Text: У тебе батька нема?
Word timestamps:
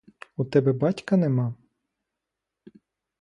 У 0.37 0.45
тебе 0.45 0.73
батька 0.73 1.17
нема? 1.17 1.53